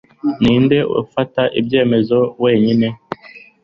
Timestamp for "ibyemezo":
1.59-2.17